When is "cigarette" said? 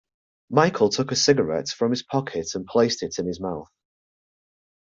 1.15-1.69